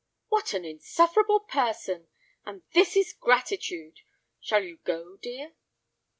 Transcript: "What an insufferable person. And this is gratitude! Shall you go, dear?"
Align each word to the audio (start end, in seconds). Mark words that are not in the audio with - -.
"What 0.29 0.55
an 0.55 0.65
insufferable 0.65 1.41
person. 1.41 2.07
And 2.43 2.63
this 2.73 2.95
is 2.95 3.13
gratitude! 3.13 3.99
Shall 4.39 4.63
you 4.63 4.77
go, 4.83 5.17
dear?" 5.17 5.53